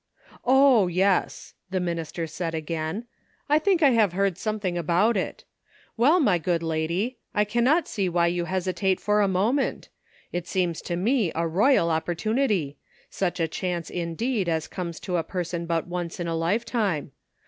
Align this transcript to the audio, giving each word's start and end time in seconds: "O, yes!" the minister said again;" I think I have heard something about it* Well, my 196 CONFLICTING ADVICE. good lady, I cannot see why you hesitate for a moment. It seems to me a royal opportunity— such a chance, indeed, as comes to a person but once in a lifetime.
"O, 0.43 0.87
yes!" 0.87 1.53
the 1.69 1.79
minister 1.79 2.25
said 2.25 2.55
again;" 2.55 3.05
I 3.49 3.59
think 3.59 3.83
I 3.83 3.91
have 3.91 4.13
heard 4.13 4.35
something 4.35 4.75
about 4.75 5.15
it* 5.15 5.43
Well, 5.95 6.19
my 6.19 6.37
196 6.43 7.19
CONFLICTING 7.19 7.21
ADVICE. 7.29 7.29
good 7.29 7.35
lady, 7.35 7.35
I 7.35 7.45
cannot 7.75 7.87
see 7.87 8.09
why 8.09 8.25
you 8.25 8.45
hesitate 8.45 8.99
for 8.99 9.21
a 9.21 9.27
moment. 9.27 9.89
It 10.31 10.47
seems 10.47 10.81
to 10.81 10.95
me 10.95 11.31
a 11.35 11.47
royal 11.47 11.91
opportunity— 11.91 12.77
such 13.11 13.39
a 13.39 13.47
chance, 13.47 13.91
indeed, 13.91 14.49
as 14.49 14.67
comes 14.67 14.99
to 15.01 15.17
a 15.17 15.23
person 15.23 15.67
but 15.67 15.85
once 15.85 16.19
in 16.19 16.27
a 16.27 16.33
lifetime. 16.33 17.11